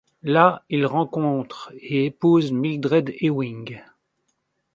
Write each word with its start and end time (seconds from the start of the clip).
Là, 0.23 0.63
il 0.71 0.87
rencontre 0.87 1.71
et 1.79 2.05
épouse 2.07 2.51
Mildred 2.51 3.13
Ewing. 3.21 3.83